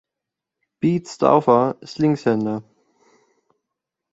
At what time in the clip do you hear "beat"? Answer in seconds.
0.79-1.07